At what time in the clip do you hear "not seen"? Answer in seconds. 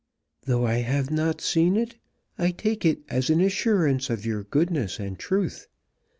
1.11-1.77